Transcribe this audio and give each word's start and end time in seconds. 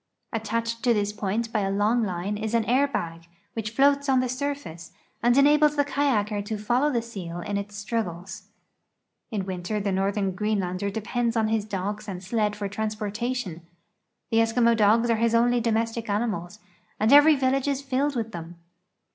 Attached 0.33 0.81
to 0.83 0.95
this 0.95 1.13
point 1.13 1.53
b3' 1.53 1.67
a 1.67 1.69
long 1.69 2.01
line 2.03 2.35
is 2.35 2.55
an 2.55 2.65
air 2.65 2.87
bag, 2.87 3.27
which 3.53 3.69
floats 3.69 4.09
on 4.09 4.19
the 4.19 4.27
surface, 4.27 4.93
and 5.21 5.37
enables 5.37 5.75
the 5.75 5.85
ka3^aker 5.85 6.43
to 6.43 6.57
follow 6.57 6.91
the 6.91 7.03
seal 7.03 7.39
in 7.41 7.55
its 7.55 7.75
struggles. 7.75 8.47
In 9.29 9.43
Avinter 9.43 9.79
the 9.83 9.91
northern 9.91 10.31
Greenlander 10.31 10.89
depends 10.89 11.35
on 11.37 11.49
his 11.49 11.65
dogs 11.65 12.07
and 12.07 12.23
sled 12.23 12.55
for 12.55 12.67
transportation. 12.67 13.61
The 14.31 14.37
Eskimo 14.37 14.75
dogs 14.75 15.11
are 15.11 15.17
his 15.17 15.35
only 15.35 15.61
domestic 15.61 16.09
animals, 16.09 16.57
and 16.99 17.13
every 17.13 17.35
village 17.35 17.67
is 17.67 17.83
filled 17.83 18.15
with 18.15 18.31
tliem. 18.31 18.55